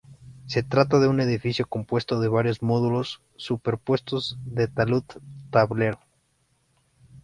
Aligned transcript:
Se 0.47 0.63
trata 0.63 0.99
de 0.99 1.07
un 1.07 1.19
edificio 1.19 1.67
compuesto 1.67 2.19
de 2.19 2.27
varios 2.27 2.63
módulos 2.63 3.21
superpuestos 3.35 4.35
de 4.45 4.67
talud-tablero. 4.67 5.99